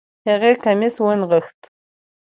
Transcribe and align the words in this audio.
هغې 0.29 0.51
کميس 0.63 0.95
ونغښتۀ 1.03 1.65